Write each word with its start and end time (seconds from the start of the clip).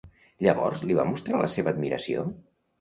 Llavors, 0.45 0.81
li 0.87 0.97
va 1.01 1.07
mostrar 1.11 1.45
la 1.45 1.53
seva 1.59 1.77
admiració? 1.77 2.29